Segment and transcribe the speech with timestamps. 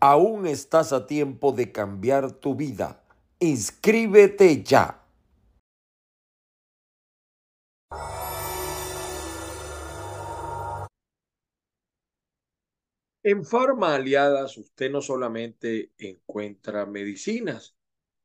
[0.00, 3.05] Aún estás a tiempo de cambiar tu vida.
[3.38, 4.98] Inscríbete ya.
[13.24, 17.77] En Farma Aliadas usted no solamente encuentra medicinas,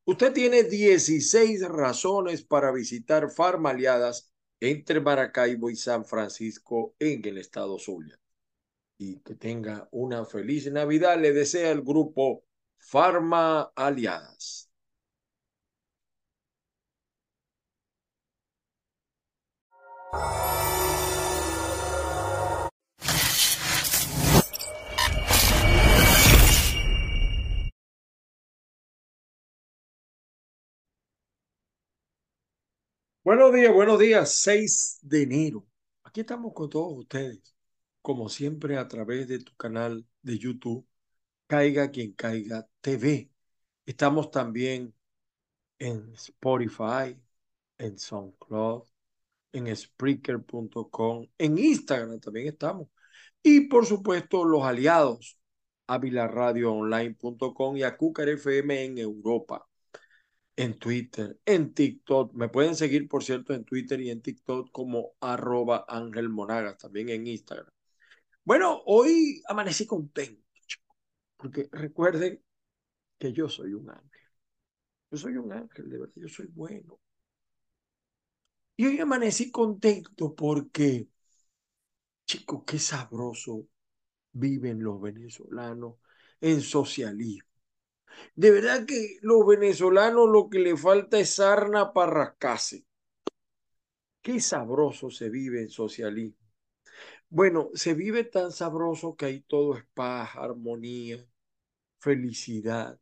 [0.08, 7.38] Usted tiene 16 razones para visitar Farma Aliadas entre Maracaibo y San Francisco en el
[7.38, 8.18] estado Zulia.
[8.98, 12.46] Y que tenga una feliz Navidad, le desea el grupo
[12.78, 14.72] Farma Aliadas.
[33.28, 34.36] Buenos días, buenos días.
[34.36, 35.68] 6 de enero.
[36.06, 37.54] Aquí estamos con todos ustedes,
[38.02, 40.88] como siempre a través de tu canal de YouTube,
[41.46, 43.30] Caiga quien caiga TV.
[43.86, 44.96] Estamos también
[45.78, 47.22] en Spotify,
[47.78, 48.84] en SoundCloud,
[49.52, 52.88] en Spreaker.com, en Instagram también estamos.
[53.44, 55.38] Y por supuesto los aliados,
[55.88, 59.68] avilaradioonline.com y a FM en Europa
[60.58, 62.34] en Twitter, en TikTok.
[62.34, 67.10] Me pueden seguir, por cierto, en Twitter y en TikTok como arroba Ángel Monagas, también
[67.10, 67.68] en Instagram.
[68.46, 70.44] Bueno, hoy amanecí contento,
[71.38, 72.44] porque recuerden
[73.20, 74.22] que yo soy un ángel.
[75.12, 77.00] Yo soy un ángel, de verdad, yo soy bueno.
[78.76, 81.08] Y hoy amanecí contento porque,
[82.26, 83.68] chicos, qué sabroso
[84.34, 85.96] viven los venezolanos
[86.42, 87.47] en socialismo.
[88.36, 92.86] De verdad que los venezolanos lo que le falta es sarna para rascarse.
[94.22, 96.48] Qué sabroso se vive en socialismo.
[97.30, 101.26] Bueno, se vive tan sabroso que ahí todo es paz, armonía,
[102.00, 103.00] felicidad.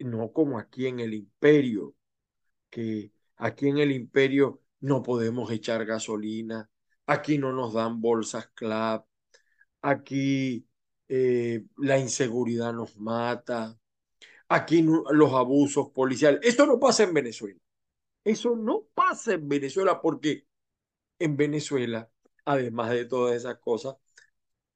[0.00, 1.94] No como aquí en el imperio,
[2.70, 6.70] que aquí en el imperio no podemos echar gasolina,
[7.06, 9.06] aquí no nos dan bolsas clap,
[9.82, 10.67] aquí
[11.08, 13.78] eh, la inseguridad nos mata,
[14.48, 16.40] aquí los abusos policiales.
[16.42, 17.60] Esto no pasa en Venezuela.
[18.24, 20.46] Eso no pasa en Venezuela porque
[21.18, 22.10] en Venezuela,
[22.44, 23.96] además de todas esas cosas,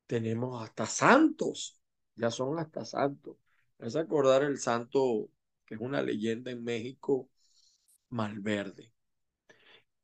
[0.07, 1.79] tenemos hasta santos.
[2.17, 3.37] Ya son hasta santos.
[3.79, 5.31] Vas a acordar el santo,
[5.67, 7.29] que es una leyenda en México,
[8.11, 8.93] Malverde.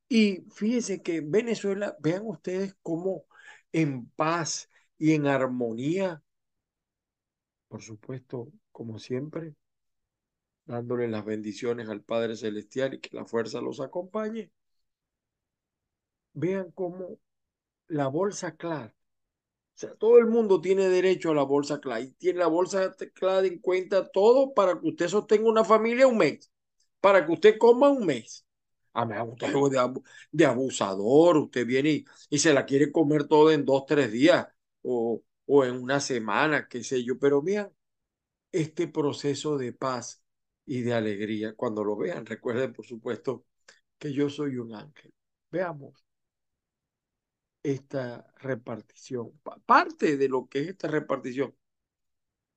[0.09, 3.27] Y fíjense que en Venezuela, vean ustedes cómo
[3.72, 6.22] en paz y en armonía,
[7.69, 9.54] por supuesto, como siempre,
[10.66, 14.53] dándole las bendiciones al Padre Celestial y que la fuerza los acompañe.
[16.34, 17.19] Vean cómo
[17.88, 18.94] la bolsa clara,
[19.76, 22.94] o sea, todo el mundo tiene derecho a la bolsa clara y tiene la bolsa
[23.14, 26.53] clara en cuenta todo para que usted sostenga una familia un mes,
[27.00, 28.47] para que usted coma un mes.
[28.94, 33.53] A mí usted de, de abusador, usted viene y, y se la quiere comer todo
[33.53, 34.48] en dos, tres días
[34.83, 37.71] o, o en una semana, qué sé yo, pero vean
[38.53, 40.22] este proceso de paz
[40.66, 41.55] y de alegría.
[41.55, 43.47] Cuando lo vean, recuerden, por supuesto,
[43.99, 45.12] que yo soy un ángel.
[45.50, 46.05] Veamos
[47.62, 49.33] esta repartición,
[49.67, 51.55] parte de lo que es esta repartición,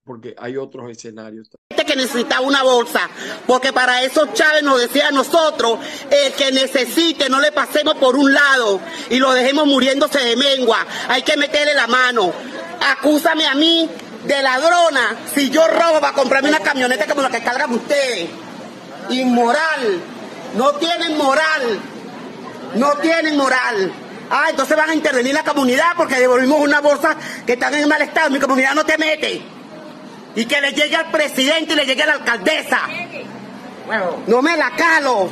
[0.04, 1.50] porque hay otros escenarios.
[1.70, 3.10] Que necesita una bolsa,
[3.46, 8.16] porque para eso Chávez nos decía a nosotros, el que necesite no le pasemos por
[8.16, 12.32] un lado y lo dejemos muriéndose de mengua, hay que meterle la mano.
[12.80, 13.90] Acúsame a mí
[14.26, 18.30] de ladrona si yo robo para comprarme una camioneta como la que cargan ustedes.
[19.10, 20.02] Inmoral.
[20.56, 21.80] No tienen moral.
[22.76, 23.92] No tienen moral.
[24.30, 28.02] Ah, entonces van a intervenir la comunidad porque devolvimos una bolsa que está en mal
[28.02, 28.30] estado.
[28.30, 29.61] Mi comunidad no te mete.
[30.36, 32.80] Y que le llegue al presidente y le llegue a la alcaldesa.
[34.28, 35.30] No me la calo.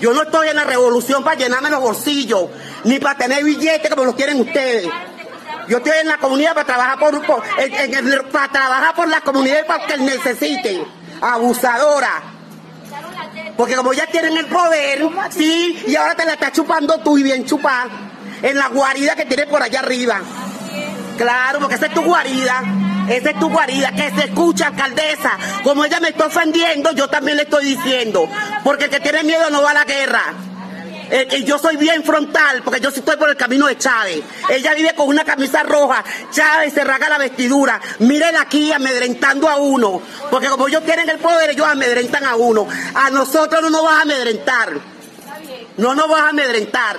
[0.00, 2.48] Yo no estoy en la revolución para llenarme los bolsillos,
[2.84, 4.88] ni para tener billetes como los quieren ustedes.
[5.68, 7.22] Yo estoy en la comunidad para trabajar por,
[8.30, 10.84] para trabajar por la comunidad y para que necesite.
[11.20, 12.22] abusadora.
[13.56, 17.22] Porque como ya tienen el poder, sí, y ahora te la está chupando tú y
[17.22, 17.88] bien chupada
[18.42, 20.20] en la guarida que tienes por allá arriba.
[21.16, 22.62] Claro, porque esa es tu guarida.
[23.08, 25.38] Esa es tu guarida, que se escucha, alcaldesa.
[25.62, 28.28] Como ella me está ofendiendo, yo también le estoy diciendo.
[28.62, 30.22] Porque el que tiene miedo no va a la guerra.
[31.10, 34.22] Eh, yo soy bien frontal, porque yo sí estoy por el camino de Chávez.
[34.48, 37.80] Ella vive con una camisa roja, Chávez se raga la vestidura.
[38.00, 42.66] Miren aquí amedrentando a uno, porque como ellos tienen el poder, ellos amedrentan a uno.
[42.94, 44.72] A nosotros no nos vas a amedrentar.
[45.76, 46.96] No nos vas a amedrentar.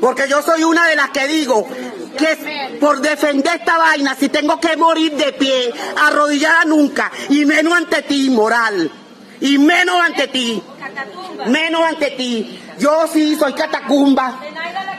[0.00, 1.68] Porque yo soy una de las que digo
[2.18, 7.72] que por defender esta vaina, si tengo que morir de pie, arrodillada nunca, y menos
[7.74, 8.90] ante ti, moral,
[9.40, 10.62] y menos ante ti,
[11.46, 12.60] menos ante ti.
[12.78, 14.40] Yo sí soy catacumba.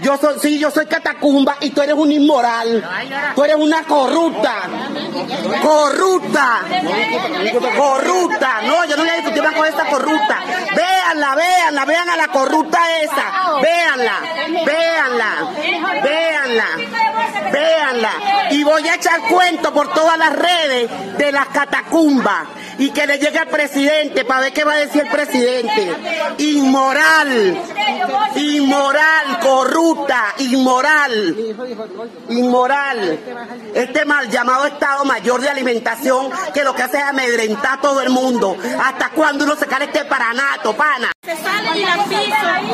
[0.02, 2.88] Yo soy, sí, yo soy catacumba y tú eres un inmoral.
[3.36, 4.54] Tú eres una corrupta.
[5.62, 6.62] Corrupta.
[7.78, 8.62] Corrupta.
[8.66, 10.40] No, yo no voy a discutir más con esta corrupta.
[10.76, 13.60] Véanla, véanla, vean a la corrupta esa.
[13.62, 14.20] Véanla,
[14.66, 16.66] véanla, véanla,
[17.52, 18.12] véanla.
[18.52, 22.48] Y voy a echar cuento por todas las redes de las catacumbas
[22.78, 25.94] y que le llegue al presidente para ver qué va a decir el presidente.
[26.38, 27.62] Inmoral,
[28.36, 31.36] inmoral, corrupta, inmoral,
[32.30, 33.20] inmoral.
[33.74, 38.02] Este mal llamado Estado Mayor de Alimentación que lo que hace es amedrentar a todo
[38.02, 38.58] el mundo.
[38.84, 41.12] ¿Hasta cuándo uno se cae este paranato, pana?
[41.24, 42.04] Se sale y la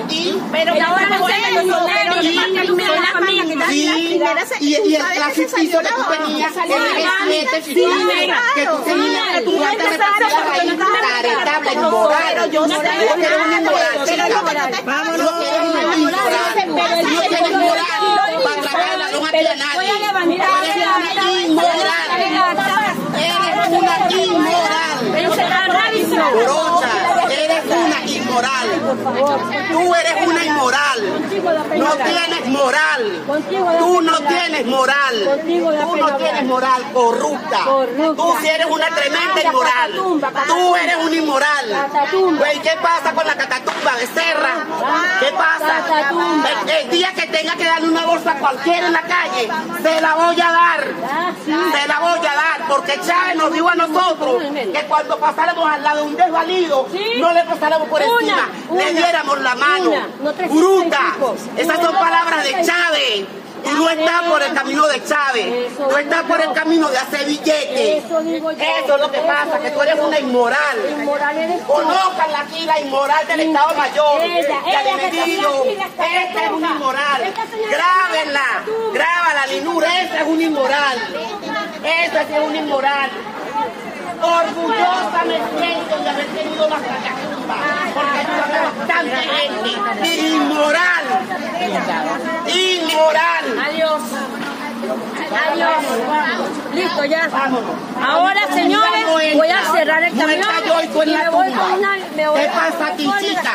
[0.08, 1.34] piso, pero ahora no sé,
[4.60, 9.62] y, y el clasificio que tú tenías, el que tú tenías, que tú
[11.16, 12.52] caretable, inmoral.
[12.52, 14.06] Yo no sé lo que eres una inmoral.
[15.06, 15.32] Vámonos.
[17.04, 18.04] No tienes moral
[18.44, 19.92] para tragar la loma a nadie.
[20.66, 22.10] Eres una inmoral.
[23.48, 24.86] Eres una inmoral.
[26.34, 26.94] Brocha,
[27.32, 28.68] eres una inmoral.
[29.72, 31.78] Tú eres una inmoral.
[31.78, 33.24] No tienes moral.
[33.80, 35.42] Tú no tienes moral.
[35.46, 37.60] Tú no tienes moral, corrupta.
[38.16, 39.92] Tú sí eres una tremenda inmoral.
[40.48, 41.90] Tú eres un inmoral.
[42.38, 44.66] Güey, ¿qué pasa con la catatumba de Serra?
[45.20, 45.84] ¿Qué pasa?
[46.82, 49.50] El, día que tenga que darle una bolsa a cualquiera en la calle,
[49.82, 50.86] se la voy a dar.
[51.46, 55.84] Se la voy a dar, porque Chávez nos dijo a nosotros que cuando pasáramos al
[55.84, 56.88] lado de un desvalido,
[57.20, 59.92] no le pasáramos por encima, le diéramos la mano.
[60.50, 61.16] Bruta.
[61.58, 63.26] Esas son palabras de Chávez.
[63.66, 67.26] Tú no estás por el camino de Chávez, tú estás por el camino de hacer
[67.26, 68.04] billetes.
[68.04, 70.78] Eso, es lo que pasa, que tú eres una inmoral.
[71.66, 77.34] Conozcan aquí la inmoral del Estado Mayor, de Esta es una inmoral.
[77.72, 78.64] Grábenla,
[78.94, 81.00] grábala, Linura, esta es una inmoral.
[81.84, 83.10] Esta es una inmoral.
[84.22, 86.82] Orgullosa me siento de haber tenido las
[87.94, 89.70] porque a bastante gente.
[90.18, 91.06] Inmoral.
[92.48, 93.46] Inmoral.
[93.68, 94.02] Adiós.
[95.52, 95.84] Adiós.
[96.74, 97.30] Listo, ya.
[98.02, 99.06] Ahora, señores,
[99.36, 100.46] voy a cerrar el camión
[101.06, 101.96] y me voy con una...
[102.16, 103.54] ¿Qué pasa a ti, chica?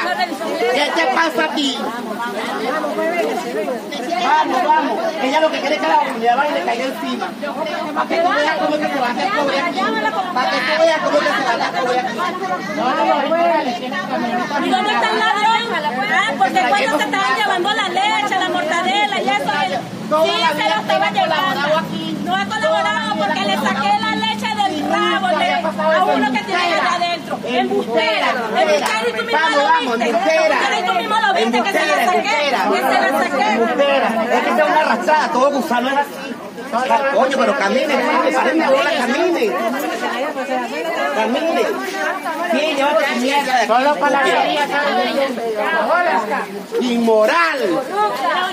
[0.58, 1.78] ¿Qué te pasa a ti?
[3.50, 4.98] Vamos, vamos.
[5.22, 7.26] Ella lo que quiere es que la comunidad vaya y le caiga encima.
[7.94, 9.80] Para que tú veas cómo que se va a pobre aquí.
[10.34, 12.16] Para que tú veas cómo que se va a pobre aquí.
[14.64, 15.50] ¿Y dónde está el ladrón?
[16.12, 19.50] Ah, porque cuando se estaban llevando la leche, la mortadela y eso.
[20.24, 21.82] Sí, se lo estaba llevando.
[22.24, 24.09] No ha colaborado porque le saqué la
[24.90, 27.38] rabo a uno que tiene allá adentro.
[27.44, 28.28] Embustera.
[28.56, 30.08] Embustera y tú mismo lo viste.
[30.08, 32.20] Embustera y tú mismo lo viste que se la saqué.
[32.20, 33.52] Que se la saqué.
[33.52, 34.08] Embustera.
[34.32, 35.28] Es que sea una arrastrada.
[35.32, 36.34] Todo gusano es así.
[37.14, 39.52] Coño, pero camine, bola, camine.
[41.14, 41.62] Camine.
[42.52, 43.66] Sí, yo tu mierda.
[43.66, 44.66] Solo palabrería,
[46.80, 47.80] Inmoral.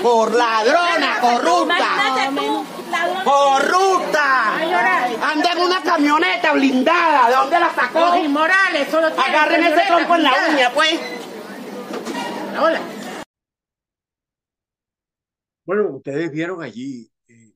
[0.02, 1.88] Por ladrona, corrupta.
[3.24, 3.87] Corrupta.
[5.68, 7.28] Una camioneta blindada.
[7.28, 8.16] ¿De dónde la sacó?
[8.16, 10.98] Inmorales, solo Agarren ese tronco en la uña, pues.
[12.58, 12.80] Hola.
[15.66, 17.12] Bueno, ustedes vieron allí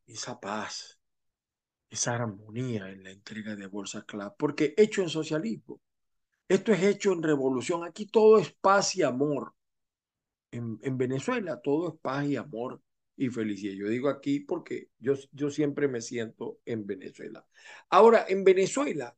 [0.07, 1.01] esa paz,
[1.89, 5.81] esa armonía en la entrega de Bolsa Club, porque hecho en socialismo,
[6.49, 9.55] esto es hecho en revolución, aquí todo es paz y amor.
[10.51, 12.83] En, en Venezuela todo es paz y amor
[13.17, 13.75] y felicidad.
[13.75, 17.47] Yo digo aquí porque yo, yo siempre me siento en Venezuela.
[17.91, 19.17] Ahora, en Venezuela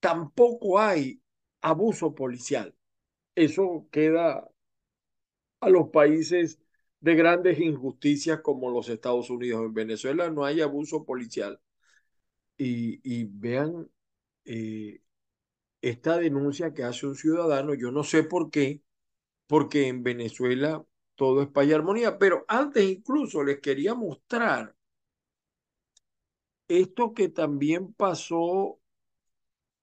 [0.00, 1.22] tampoco hay
[1.62, 2.74] abuso policial.
[3.36, 4.48] Eso queda
[5.60, 6.58] a los países
[7.00, 9.62] de grandes injusticias como los Estados Unidos.
[9.64, 11.60] En Venezuela no hay abuso policial.
[12.58, 13.90] Y, y vean,
[14.46, 15.00] eh,
[15.82, 18.82] esta denuncia que hace un ciudadano, yo no sé por qué,
[19.48, 20.84] porque en Venezuela
[21.20, 24.74] todo es paz y armonía, pero antes incluso les quería mostrar
[26.68, 28.78] esto que también pasó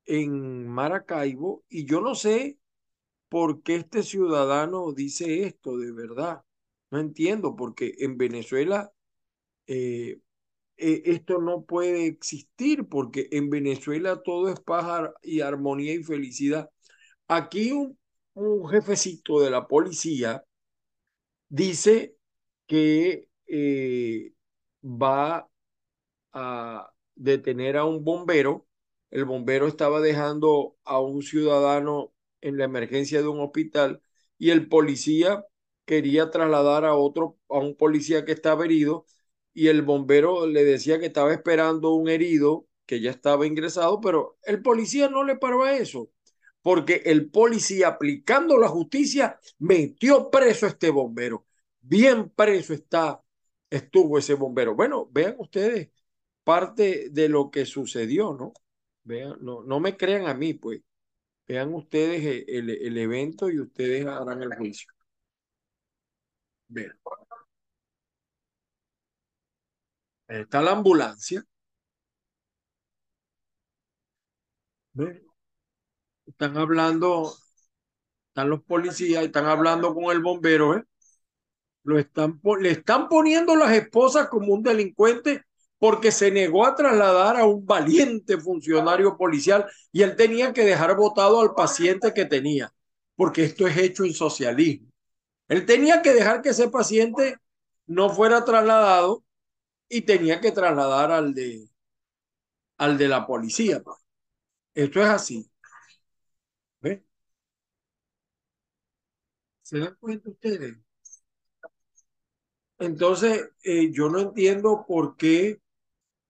[0.06, 2.58] en Maracaibo y yo no sé
[3.30, 6.44] por qué este ciudadano dice esto de verdad.
[6.92, 8.92] No entiendo, porque en Venezuela
[9.68, 10.20] eh,
[10.78, 16.70] eh, esto no puede existir, porque en Venezuela todo es paz y armonía y felicidad.
[17.28, 17.98] Aquí un,
[18.36, 20.44] un jefecito de la policía
[21.50, 22.16] dice
[22.68, 24.34] que eh,
[24.84, 25.50] va
[26.34, 28.68] a detener a un bombero.
[29.10, 34.02] El bombero estaba dejando a un ciudadano en la emergencia de un hospital
[34.38, 35.46] y el policía
[35.86, 39.06] quería trasladar a otro, a un policía que estaba herido
[39.54, 44.38] y el bombero le decía que estaba esperando un herido que ya estaba ingresado, pero
[44.44, 46.10] el policía no le paró a eso,
[46.68, 51.46] porque el policía aplicando la justicia metió preso a este bombero.
[51.80, 53.24] Bien preso está,
[53.70, 54.76] estuvo ese bombero.
[54.76, 55.90] Bueno, vean ustedes
[56.44, 58.52] parte de lo que sucedió, ¿no?
[59.04, 60.82] Vean, no, no me crean a mí, pues.
[61.48, 64.92] Vean ustedes el, el evento y ustedes harán el juicio.
[66.70, 66.98] Vean.
[70.30, 71.44] Está la ambulancia.
[74.94, 75.27] ¿Ven?
[76.28, 77.34] Están hablando,
[78.30, 80.84] están los policías, están hablando con el bombero, ¿eh?
[81.84, 85.44] Lo están, le están poniendo las esposas como un delincuente
[85.80, 90.96] porque se negó a trasladar a un valiente funcionario policial y él tenía que dejar
[90.98, 92.74] votado al paciente que tenía,
[93.16, 94.88] porque esto es hecho en socialismo.
[95.50, 97.38] Él tenía que dejar que ese paciente
[97.88, 99.24] no fuera trasladado
[99.90, 101.70] y tenía que trasladar al de,
[102.78, 103.82] al de la policía.
[104.76, 105.52] Esto es así.
[106.82, 107.04] ¿Ve?
[109.68, 110.78] ¿Se dan cuenta ustedes?
[112.80, 115.60] Entonces, eh, yo no entiendo por qué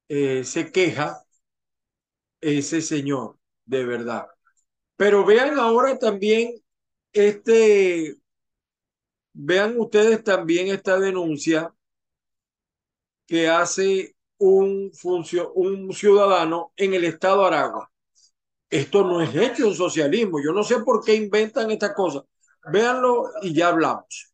[0.09, 1.23] eh, se queja
[2.41, 4.27] ese señor, de verdad.
[4.97, 6.55] Pero vean ahora también
[7.13, 8.17] este,
[9.33, 11.73] vean ustedes también esta denuncia
[13.25, 14.91] que hace un,
[15.55, 17.91] un ciudadano en el estado Aragua.
[18.69, 20.39] Esto no es hecho en socialismo.
[20.43, 22.23] Yo no sé por qué inventan estas cosas.
[22.69, 24.33] Véanlo y ya hablamos.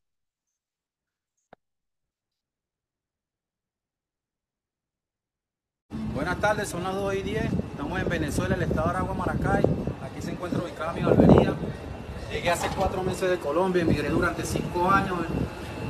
[6.16, 7.44] Buenas tardes, son las 2 y 10.
[7.44, 9.64] Estamos en Venezuela, el estado de Aragua, Maracay.
[10.04, 11.54] Aquí se encuentra ubicada mi barbería.
[12.32, 15.20] Llegué hace cuatro meses de Colombia, emigré durante cinco años.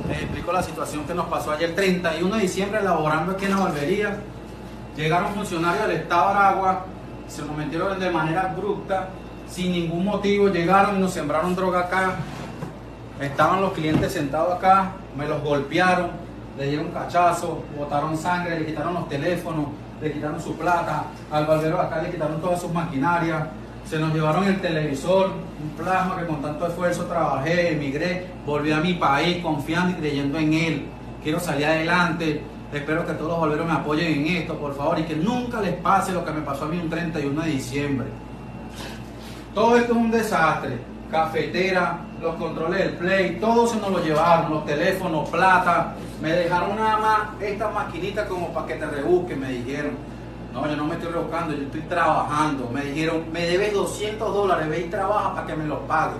[0.08, 3.58] Les explico la situación que nos pasó ayer, 31 de diciembre, laborando aquí en la
[3.58, 4.18] barbería.
[4.96, 6.84] Llegaron funcionarios del estado de Aragua,
[7.26, 9.08] se nos metieron de manera abrupta,
[9.48, 10.48] sin ningún motivo.
[10.48, 12.16] Llegaron y nos sembraron droga acá.
[13.20, 16.10] Estaban los clientes sentados acá, me los golpearon,
[16.58, 19.66] le dieron cachazo, botaron sangre, le quitaron los teléfonos
[20.04, 23.48] le quitaron su plata, al barbero acá le quitaron todas sus maquinarias,
[23.88, 25.30] se nos llevaron el televisor,
[25.62, 30.38] un plasma que con tanto esfuerzo trabajé, emigré, volví a mi país confiando y creyendo
[30.38, 30.86] en él.
[31.22, 35.04] Quiero salir adelante, espero que todos los barberos me apoyen en esto, por favor, y
[35.04, 38.06] que nunca les pase lo que me pasó a mí un 31 de diciembre.
[39.54, 40.78] Todo esto es un desastre.
[41.10, 46.74] Cafetera, los controles del play, todo se nos lo llevaron, los teléfonos, plata, me dejaron
[46.74, 49.92] nada más esta maquinita como para que te rebusquen, me dijeron.
[50.52, 52.68] No, yo no me estoy rebuscando, yo estoy trabajando.
[52.72, 56.16] Me dijeron, me debes 200 dólares, ve y trabaja para que me los pague.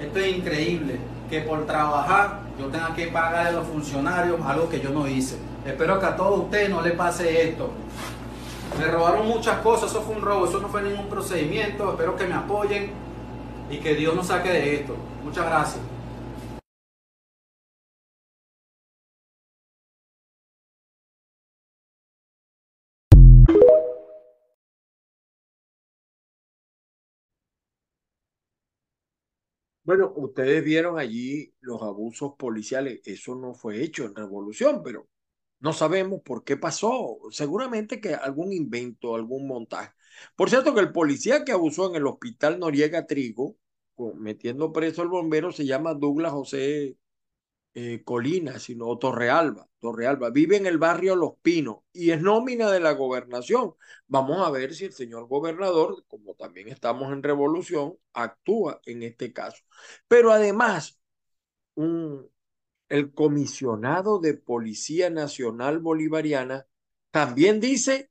[0.00, 0.98] Esto es increíble,
[1.28, 5.36] que por trabajar yo tenga que pagar a los funcionarios algo que yo no hice.
[5.66, 7.70] Espero que a todos ustedes no les pase esto.
[8.78, 11.90] Me robaron muchas cosas, eso fue un robo, eso no fue ningún procedimiento.
[11.90, 12.90] Espero que me apoyen
[13.70, 14.96] y que Dios nos saque de esto.
[15.22, 15.80] Muchas gracias.
[29.84, 33.00] Bueno, ustedes vieron allí los abusos policiales.
[33.04, 35.08] Eso no fue hecho en revolución, pero
[35.62, 37.18] no sabemos por qué pasó.
[37.30, 39.92] Seguramente que algún invento, algún montaje.
[40.36, 43.56] Por cierto, que el policía que abusó en el hospital Noriega Trigo,
[44.16, 46.96] metiendo preso al bombero, se llama Douglas José
[47.74, 49.68] eh, Colina, sino Torrealba.
[49.78, 53.74] Torrealba vive en el barrio Los Pinos y es nómina de la gobernación.
[54.08, 59.32] Vamos a ver si el señor gobernador, como también estamos en revolución, actúa en este
[59.32, 59.62] caso.
[60.08, 61.00] Pero además,
[61.74, 62.31] un,
[62.92, 66.66] el comisionado de Policía Nacional Bolivariana
[67.10, 68.10] también dice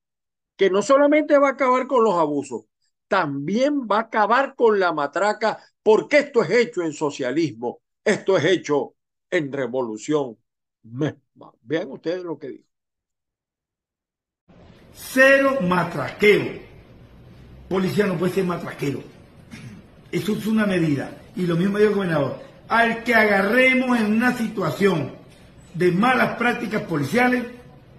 [0.55, 2.63] que no solamente va a acabar con los abusos,
[3.07, 8.45] también va a acabar con la matraca porque esto es hecho en socialismo, esto es
[8.45, 8.95] hecho
[9.29, 10.35] en revolución.
[10.81, 12.65] Vean ustedes lo que dijo.
[14.95, 16.59] Cero matraqueo.
[17.69, 19.03] Policía no puede ser matraquero.
[20.11, 21.21] Eso es una medida.
[21.35, 22.50] Y lo mismo dijo el gobernador.
[22.71, 25.11] Al que agarremos en una situación
[25.73, 27.43] de malas prácticas policiales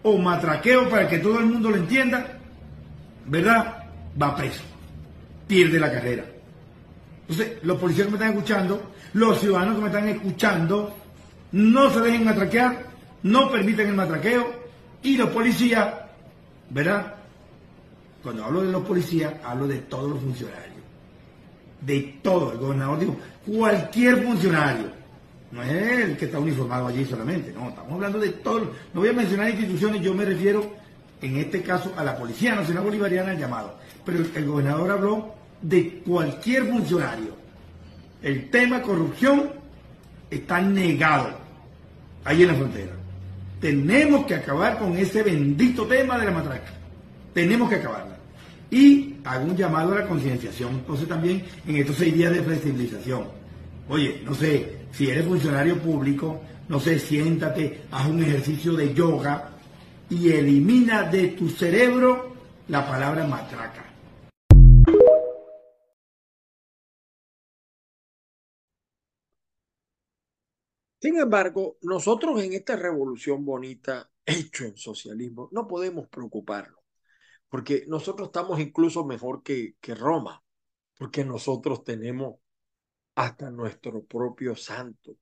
[0.03, 2.39] o matraqueo para que todo el mundo lo entienda,
[3.27, 3.85] ¿verdad?
[4.21, 4.63] Va preso.
[5.47, 6.25] Pierde la carrera.
[7.29, 10.97] Entonces, los policías que me están escuchando, los ciudadanos que me están escuchando,
[11.53, 12.87] no se dejen matraquear,
[13.25, 14.55] no permiten el matraqueo
[15.03, 15.93] y los policías,
[16.71, 17.15] ¿verdad?
[18.23, 20.72] Cuando hablo de los policías, hablo de todos los funcionarios.
[21.85, 22.53] De todo.
[22.53, 25.03] El gobernador dijo, cualquier funcionario.
[25.51, 28.69] No es el que está uniformado allí solamente, no, estamos hablando de todos.
[28.95, 30.73] No voy a mencionar instituciones, yo me refiero
[31.21, 33.77] en este caso a la Policía Nacional Bolivariana llamado.
[34.05, 37.37] Pero el gobernador habló de cualquier funcionario.
[38.23, 39.51] El tema corrupción
[40.31, 41.31] está negado
[42.25, 42.93] ahí en la frontera.
[43.61, 46.73] Tenemos que acabar con ese bendito tema de la matraca.
[47.35, 48.12] Tenemos que acabarla.
[48.73, 53.29] Y hago un llamado a la concienciación, entonces también en estos seis días de flexibilización.
[53.87, 59.51] Oye, no sé, si eres funcionario público, no sé, siéntate, haz un ejercicio de yoga
[60.09, 62.33] y elimina de tu cerebro
[62.69, 63.85] la palabra matraca.
[70.99, 76.82] Sin embargo, nosotros en esta revolución bonita, hecho en socialismo, no podemos preocuparnos,
[77.53, 80.43] porque nosotros estamos incluso mejor que, que Roma,
[80.97, 82.37] porque nosotros tenemos
[83.15, 85.19] hasta nuestro propio santo.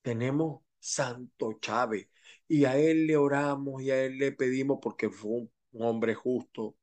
[0.00, 2.08] Tenemos Santo Chávez
[2.48, 6.74] y a él le oramos y a él le pedimos porque fue un hombre justo.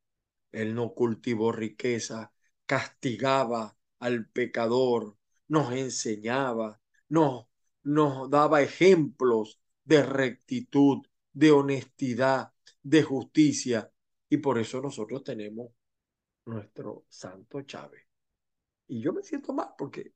[0.52, 2.32] Él no cultivó riqueza,
[2.68, 7.48] castigaba al pecador, nos enseñaba, nos
[7.82, 12.52] nos daba ejemplos de rectitud, de honestidad,
[12.84, 13.92] de justicia.
[14.30, 15.72] Y por eso nosotros tenemos
[16.46, 18.04] nuestro Santo Chávez.
[18.88, 20.14] Y yo me siento mal porque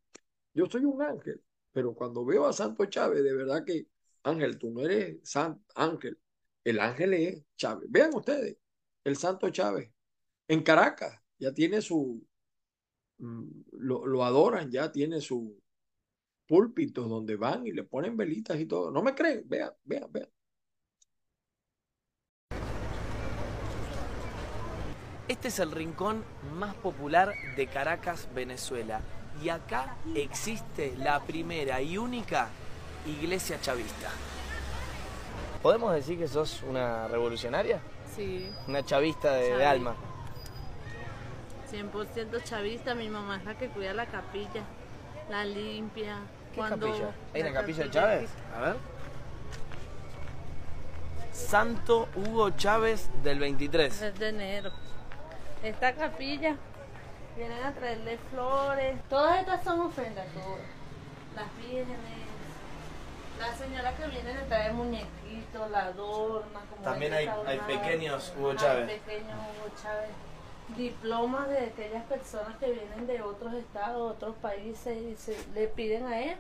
[0.54, 1.42] yo soy un ángel,
[1.72, 3.88] pero cuando veo a Santo Chávez, de verdad que,
[4.24, 6.20] Ángel, tú no eres San Ángel,
[6.64, 7.90] el ángel es Chávez.
[7.90, 8.58] Vean ustedes,
[9.04, 9.92] el Santo Chávez,
[10.48, 12.24] en Caracas, ya tiene su,
[13.18, 13.44] mm,
[13.74, 15.60] lo, lo adoran, ya tiene su,
[16.50, 18.90] púlpitos donde van y le ponen velitas y todo.
[18.92, 20.28] No me creen, vean, vean, vean.
[25.30, 26.24] Este es el rincón
[26.56, 29.00] más popular de Caracas, Venezuela.
[29.44, 32.50] Y acá existe la primera y única
[33.06, 34.10] iglesia chavista.
[35.62, 37.80] ¿Podemos decir que sos una revolucionaria?
[38.16, 38.52] Sí.
[38.68, 39.94] Una chavista de, de alma.
[41.72, 44.64] 100% chavista, mi mamá es la que cuida la capilla,
[45.30, 46.18] la limpia,
[46.56, 47.12] ¿Qué capilla?
[47.36, 48.30] ¿Hay una capilla de Chávez?
[48.58, 48.76] A ver.
[51.32, 54.18] Santo Hugo Chávez del 23.
[54.18, 54.89] de enero.
[55.64, 56.56] Esta capilla
[57.36, 58.98] vienen a traerle flores.
[59.10, 60.60] Todas estas son ofrendas, todas.
[61.36, 62.30] Las vírgenes.
[63.40, 66.60] La señora que viene le trae muñequitos, la adorna.
[66.70, 68.90] Como También hay, hay pequeños Hugo Chávez.
[68.90, 70.10] Hay pequeños Hugo Chávez
[70.78, 76.06] diplomas de aquellas personas que vienen de otros estados, otros países y se le piden
[76.06, 76.38] a él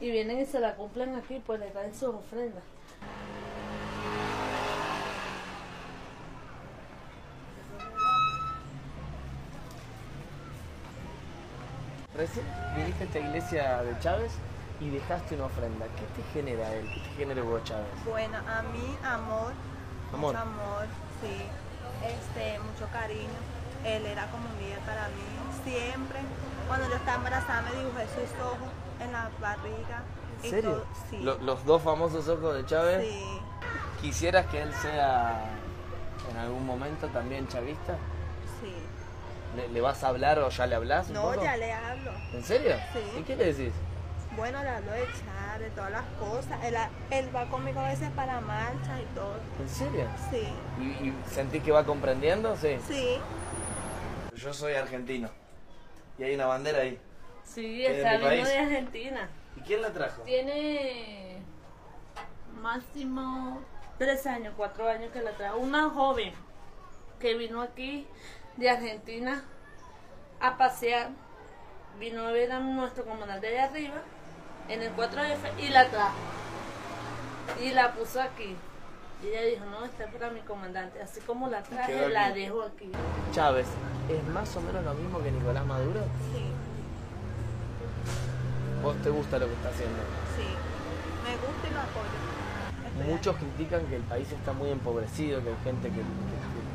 [0.00, 2.62] y vienen y se la cumplen aquí, pues le traen sus ofrendas.
[12.18, 12.44] Recién
[12.76, 14.32] viniste a esta iglesia de Chávez
[14.80, 15.86] y dejaste una ofrenda.
[15.86, 16.84] ¿Qué te genera él?
[16.92, 17.86] ¿Qué te genera Hugo Chávez?
[18.04, 19.52] Bueno, a mí amor,
[20.12, 20.86] amor, mucho amor,
[21.22, 21.36] sí,
[22.04, 23.38] este, mucho cariño
[23.84, 25.62] él era como un líder para mí.
[25.64, 26.18] Siempre,
[26.66, 28.68] cuando yo estaba embarazada, me dibujé sus ojos
[29.00, 30.02] en la barriga.
[30.42, 30.84] ¿En serio?
[31.10, 31.18] sí.
[31.18, 33.08] ¿Los dos famosos ojos de Chávez?
[33.08, 33.40] Sí.
[34.00, 35.44] ¿Quisieras que él sea
[36.30, 37.96] en algún momento también chavista?
[39.72, 41.10] ¿Le, vas a hablar o ya le hablas?
[41.10, 42.12] No, ya le hablo.
[42.32, 42.76] ¿En serio?
[42.92, 43.18] Sí.
[43.18, 43.72] ¿Y qué le decís?
[44.36, 46.64] Bueno, le hablo de Chávez, de todas las cosas.
[46.64, 46.76] Él,
[47.10, 49.34] él, va conmigo a veces para marcha y todo.
[49.60, 50.06] ¿En serio?
[50.30, 50.48] Sí.
[50.80, 52.56] ¿Y, y sentís que va comprendiendo?
[52.56, 52.78] Sí.
[52.86, 53.18] Sí.
[54.36, 55.28] Yo soy argentino.
[56.18, 57.00] Y hay una bandera ahí.
[57.44, 59.28] Sí, está vino de Argentina.
[59.56, 60.22] ¿Y quién la trajo?
[60.22, 61.38] Tiene
[62.60, 63.60] máximo
[63.98, 65.58] tres años, cuatro años que la trajo.
[65.58, 66.32] Una joven
[67.18, 68.06] que vino aquí
[68.56, 69.42] de Argentina
[70.40, 71.10] a pasear.
[71.98, 73.96] Vino a ver a nuestro comandante de arriba
[74.68, 76.14] en el 4F y la trajo.
[77.60, 78.54] Y la puso aquí.
[79.22, 81.02] Y ella dijo, no, esta es para mi comandante.
[81.02, 82.92] Así como la traje, la dejo aquí.
[83.32, 83.66] Chávez,
[84.08, 86.00] ¿es más o menos lo mismo que Nicolás Maduro?
[86.32, 86.44] Sí,
[88.82, 89.98] ¿Vos te gusta lo que está haciendo?
[90.36, 90.46] sí.
[91.24, 93.12] Me gusta y lo apoyo.
[93.12, 96.00] Muchos critican que el país está muy empobrecido, que hay gente que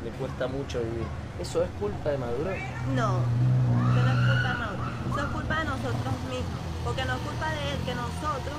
[0.04, 1.06] le cuesta mucho vivir.
[1.40, 2.50] ¿Eso es culpa de Maduro?
[2.94, 4.82] No, eso no es culpa de Maduro.
[5.10, 6.60] Eso es culpa de nosotros mismos.
[6.84, 8.56] Porque no es culpa de él que nosotros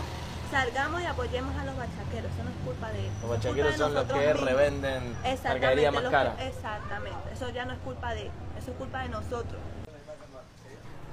[0.52, 2.32] salgamos y apoyemos a los bachaqueros.
[2.34, 3.12] Eso no es culpa de él.
[3.22, 4.42] Los bachaqueros son los que mismos.
[4.42, 6.36] revenden Exactamente, mercadería más cara.
[6.36, 7.20] que- exactamente.
[7.34, 8.32] Eso ya no es culpa de él.
[8.58, 9.62] Eso es culpa de nosotros.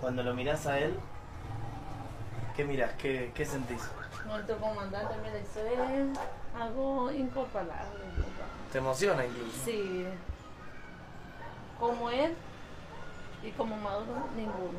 [0.01, 0.95] Cuando lo mirás a él,
[2.57, 2.91] ¿qué mirás?
[2.99, 3.83] ¿Qué, qué sentís?
[4.33, 6.19] Nuestro comandante, mira, eso es
[6.59, 8.01] algo incomparable.
[8.73, 9.53] ¿Te emociona incluso?
[9.63, 10.07] Sí.
[11.79, 12.35] Como él
[13.43, 14.79] y como Maduro, ninguno.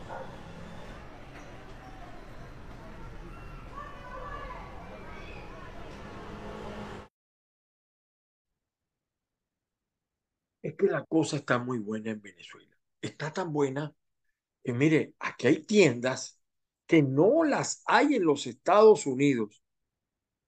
[10.63, 12.75] Es que la cosa está muy buena en Venezuela.
[13.01, 13.93] Está tan buena
[14.63, 16.42] que, mire, aquí hay tiendas
[16.93, 19.63] que no las hay en los Estados Unidos.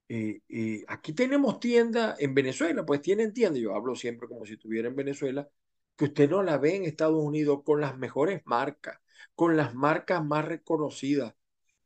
[0.09, 4.53] Eh, eh, aquí tenemos tiendas en Venezuela, pues tienen tiendas, yo hablo siempre como si
[4.53, 5.49] estuviera en Venezuela,
[5.95, 8.99] que usted no la ve en Estados Unidos con las mejores marcas,
[9.35, 11.33] con las marcas más reconocidas.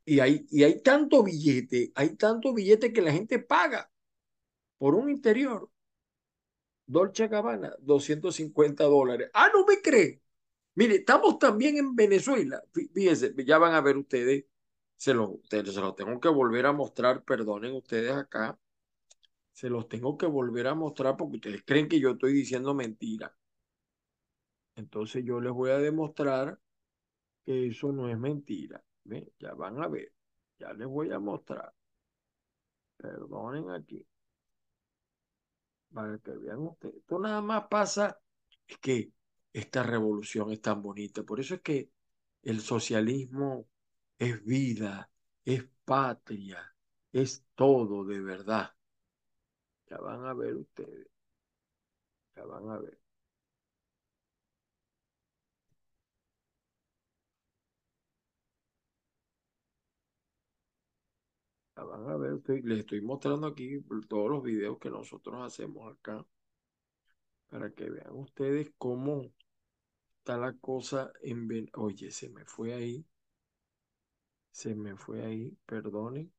[0.06, 3.90] Y hay, y hay tanto billete, hay tanto billete que la gente paga
[4.78, 5.70] por un interior.
[6.86, 9.30] Dolce Gabbana, 250 dólares.
[9.34, 10.22] Ah, no me cree.
[10.74, 12.62] Mire, estamos también en Venezuela.
[12.72, 14.46] Fí- Fíjense, ya van a ver ustedes,
[15.00, 18.58] se ustedes, se los tengo que volver a mostrar, perdonen ustedes acá,
[19.50, 23.34] se los tengo que volver a mostrar porque ustedes creen que yo estoy diciendo mentira.
[24.76, 26.60] Entonces yo les voy a demostrar
[27.46, 28.84] que eso no es mentira.
[29.04, 29.26] ¿Ven?
[29.38, 30.12] Ya van a ver,
[30.58, 31.72] ya les voy a mostrar.
[32.98, 34.06] Perdonen aquí
[35.94, 36.96] para que vean ustedes.
[36.96, 38.20] Esto nada más pasa,
[38.66, 39.12] es que
[39.50, 41.22] esta revolución es tan bonita.
[41.22, 41.90] Por eso es que
[42.42, 43.66] el socialismo
[44.20, 45.10] es vida,
[45.44, 46.60] es patria,
[47.12, 48.70] es todo de verdad.
[49.88, 51.08] Ya van a ver ustedes.
[52.36, 52.98] Ya van a ver.
[61.76, 66.24] Ya van a ver, les estoy mostrando aquí todos los videos que nosotros hacemos acá
[67.48, 69.22] para que vean ustedes cómo
[70.18, 73.06] está la cosa en Oye, se me fue ahí.
[74.52, 76.32] Se me fue ahí, perdonen.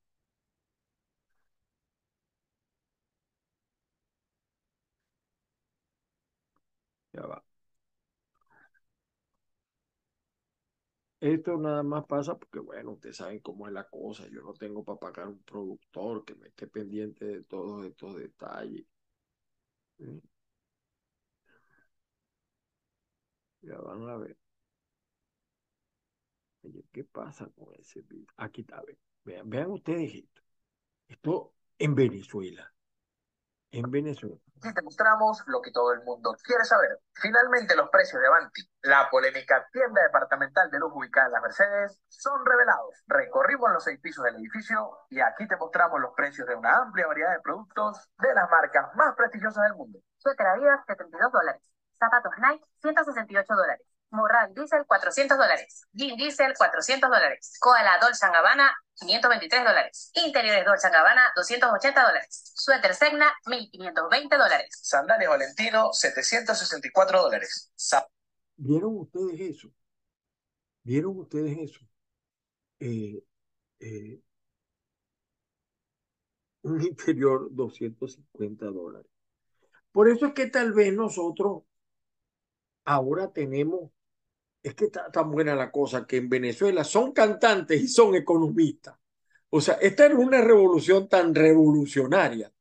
[7.13, 7.43] Ya va.
[11.19, 14.28] Esto nada más pasa porque, bueno, ustedes saben cómo es la cosa.
[14.30, 18.86] Yo no tengo para pagar un productor que me esté pendiente de todos estos detalles.
[19.97, 20.21] ¿sí?
[23.62, 24.38] Ya van a ver.
[26.71, 28.27] Oye, ¿qué pasa con ese video?
[28.38, 28.97] Aquí está, ven.
[29.25, 30.41] Vean, vean ustedes esto.
[31.07, 32.71] Esto en Venezuela.
[33.71, 34.38] En Venezuela.
[34.57, 36.99] Aquí te mostramos lo que todo el mundo quiere saber.
[37.13, 42.01] Finalmente los precios de Avanti, la polémica tienda departamental de luz ubicada en las Mercedes,
[42.07, 43.03] son revelados.
[43.07, 47.07] Recorrimos los seis pisos del edificio y aquí te mostramos los precios de una amplia
[47.07, 49.99] variedad de productos de las marcas más prestigiosas del mundo.
[50.17, 51.62] Suéter Adidas, 72 dólares.
[51.99, 53.90] Zapatos Nike, 168 dólares.
[54.12, 55.88] Morral Diesel, 400 dólares.
[55.93, 57.58] Jean Diesel, 400 dólares.
[57.60, 60.12] Koala Dolce Gabbana, 523 dólares.
[60.15, 62.52] Interiores Dolce Gabbana, 280 dólares.
[62.56, 64.67] Suéter Segna, 1520 dólares.
[64.82, 67.71] Sandalias Valentino, 764 dólares.
[68.58, 69.69] ¿Vieron ustedes eso?
[70.84, 71.80] ¿Vieron ustedes eso?
[72.80, 73.24] Eh,
[73.80, 74.21] eh,
[76.63, 79.10] un interior 250 dólares.
[79.91, 81.63] Por eso es que tal vez nosotros
[82.86, 83.91] ahora tenemos,
[84.63, 88.95] es que está tan buena la cosa que en Venezuela son cantantes y son economistas.
[89.50, 92.52] O sea, esta es una revolución tan revolucionaria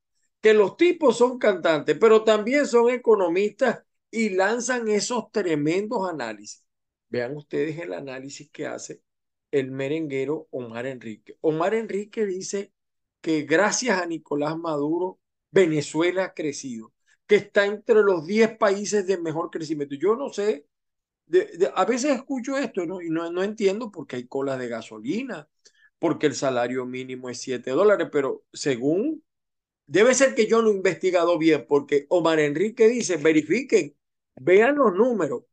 [0.40, 6.64] que los tipos son cantantes, pero también son economistas y lanzan esos tremendos análisis.
[7.08, 9.02] Vean ustedes el análisis que hace
[9.50, 11.36] el merenguero Omar Enrique.
[11.40, 12.72] Omar Enrique dice
[13.20, 16.92] que gracias a Nicolás Maduro, Venezuela ha crecido,
[17.26, 19.94] que está entre los 10 países de mejor crecimiento.
[19.96, 20.66] Yo no sé,
[21.30, 23.00] de, a veces escucho esto ¿no?
[23.00, 25.48] y no, no entiendo porque hay colas de gasolina,
[25.98, 29.24] porque el salario mínimo es 7 dólares, pero según,
[29.86, 33.96] debe ser que yo no he investigado bien, porque Omar Enrique dice, verifiquen,
[34.40, 35.44] vean los números,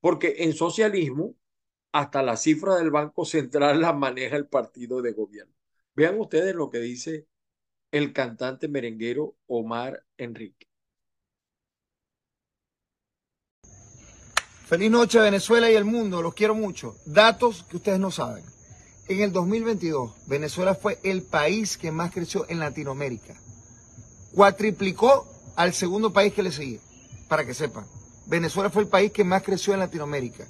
[0.00, 1.36] porque en socialismo
[1.92, 5.54] hasta la cifra del Banco Central la maneja el partido de gobierno.
[5.94, 7.26] Vean ustedes lo que dice
[7.92, 10.66] el cantante merenguero Omar Enrique.
[14.64, 16.96] Feliz noche Venezuela y el mundo, los quiero mucho.
[17.04, 18.42] Datos que ustedes no saben.
[19.08, 23.34] En el 2022, Venezuela fue el país que más creció en Latinoamérica.
[24.32, 26.80] Cuatriplicó al segundo país que le seguía,
[27.28, 27.84] para que sepan.
[28.24, 30.46] Venezuela fue el país que más creció en Latinoamérica.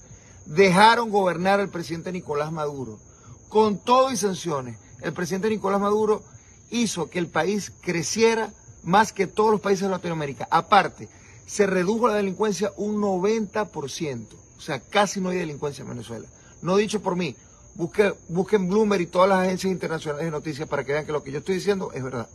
[0.46, 3.00] Dejaron gobernar al presidente Nicolás Maduro.
[3.48, 6.22] Con todo y sanciones, el presidente Nicolás Maduro
[6.70, 8.52] hizo que el país creciera
[8.84, 10.46] más que todos los países de Latinoamérica.
[10.52, 11.08] Aparte,
[11.46, 14.26] se redujo la delincuencia un 90%.
[14.56, 16.26] O sea, casi no hay delincuencia en Venezuela.
[16.62, 17.36] No dicho por mí.
[17.74, 21.22] Busque, busquen Bloomberg y todas las agencias internacionales de noticias para que vean que lo
[21.24, 22.28] que yo estoy diciendo es verdad.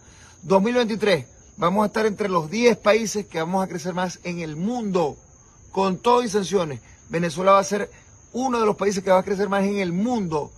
[0.44, 1.26] 2023,
[1.58, 5.18] vamos a estar entre los 10 países que vamos a crecer más en el mundo.
[5.72, 7.90] Con todo y sanciones, Venezuela va a ser
[8.34, 10.52] uno de los países que va a crecer más en el mundo.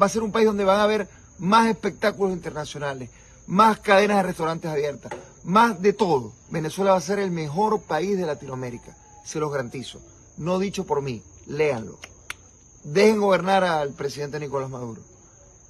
[0.00, 3.10] va a ser un país donde van a haber más espectáculos internacionales,
[3.50, 6.32] más cadenas de restaurantes abiertas, más de todo.
[6.50, 10.00] Venezuela va a ser el mejor país de Latinoamérica, se los garantizo.
[10.36, 11.98] No dicho por mí, léanlo.
[12.84, 15.02] Dejen gobernar al presidente Nicolás Maduro,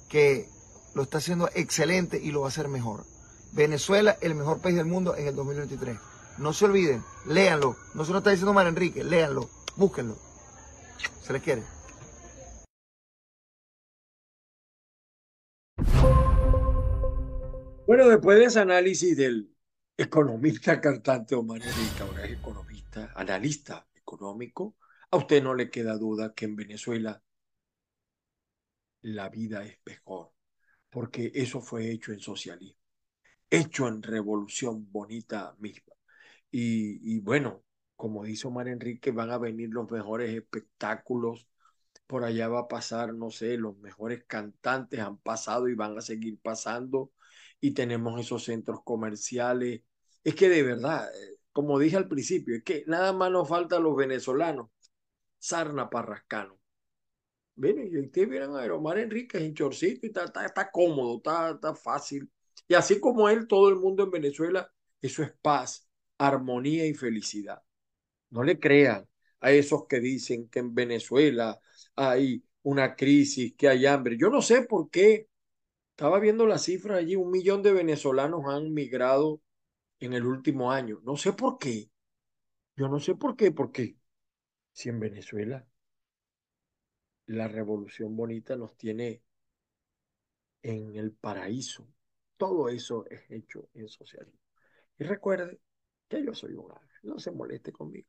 [0.09, 0.47] que
[0.93, 3.03] lo está haciendo excelente y lo va a hacer mejor.
[3.51, 5.97] Venezuela, el mejor país del mundo en el 2023.
[6.37, 7.75] No se olviden, léanlo.
[7.95, 10.17] No se lo está diciendo Mar Enrique, léanlo, búsquenlo.
[11.25, 11.63] Se les quiere.
[17.91, 19.53] Bueno, después de ese análisis del
[19.97, 24.77] economista cantante Omar Enrique, ahora es economista, analista económico,
[25.09, 27.21] a usted no le queda duda que en Venezuela
[29.01, 30.31] la vida es mejor,
[30.89, 32.79] porque eso fue hecho en socialismo,
[33.49, 35.93] hecho en revolución bonita misma.
[36.49, 37.65] Y, y bueno,
[37.97, 41.45] como dice Omar Enrique, van a venir los mejores espectáculos,
[42.07, 46.01] por allá va a pasar, no sé, los mejores cantantes han pasado y van a
[46.01, 47.11] seguir pasando,
[47.61, 49.83] y tenemos esos centros comerciales.
[50.23, 53.77] Es que de verdad, eh, como dije al principio, es que nada más nos falta
[53.77, 54.69] a los venezolanos
[55.39, 56.59] sarna parrascano.
[57.55, 61.75] Miren, y ustedes vieron a Omar Enrique en chorcito y está, está, cómodo, está, está
[61.75, 62.29] fácil.
[62.67, 64.71] Y así como él, todo el mundo en Venezuela,
[65.01, 67.61] eso es paz, armonía y felicidad.
[68.29, 69.07] No le crean
[69.41, 71.59] a esos que dicen que en Venezuela
[71.95, 74.17] hay una crisis, que hay hambre.
[74.17, 75.27] Yo no sé por qué.
[76.01, 79.39] Estaba viendo las cifras allí, un millón de venezolanos han migrado
[79.99, 80.99] en el último año.
[81.03, 81.91] No sé por qué.
[82.75, 83.97] Yo no sé por qué, porque
[84.71, 85.63] si en Venezuela
[87.27, 89.21] la revolución bonita nos tiene
[90.63, 91.87] en el paraíso,
[92.35, 94.39] todo eso es hecho en socialismo.
[94.97, 95.59] Y recuerde
[96.09, 98.07] que yo soy un ángel, no se moleste conmigo,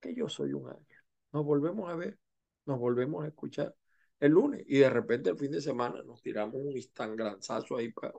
[0.00, 1.00] que yo soy un ángel.
[1.34, 2.18] Nos volvemos a ver,
[2.64, 3.76] nos volvemos a escuchar
[4.20, 8.12] el lunes y de repente el fin de semana nos tiramos un instangranzazo ahí para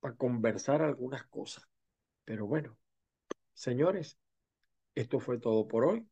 [0.00, 1.64] para conversar algunas cosas.
[2.24, 2.76] Pero bueno,
[3.54, 4.18] señores,
[4.94, 6.08] esto fue todo por hoy.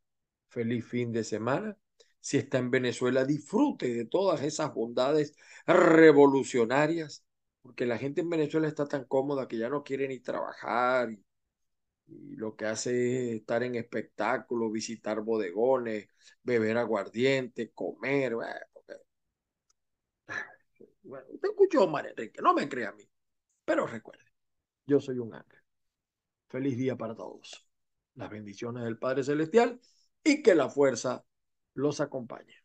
[0.49, 1.77] Feliz fin de semana.
[2.19, 7.23] Si está en Venezuela, disfrute de todas esas bondades revolucionarias,
[7.61, 11.09] porque la gente en Venezuela está tan cómoda que ya no quiere ni trabajar
[12.09, 16.09] lo que hace es estar en espectáculos, visitar bodegones,
[16.43, 18.35] beber aguardiente, comer.
[21.01, 23.03] Bueno, usted escuchó, María Enrique, no me crea a mí,
[23.65, 24.23] pero recuerde,
[24.85, 25.59] yo soy un ángel.
[26.49, 27.67] Feliz día para todos
[28.13, 29.79] las bendiciones del Padre Celestial
[30.23, 31.25] y que la fuerza
[31.73, 32.55] los acompañe.